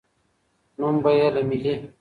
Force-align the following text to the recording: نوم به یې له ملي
نوم 0.79 0.95
به 1.03 1.11
یې 1.19 1.27
له 1.35 1.41
ملي 1.49 1.73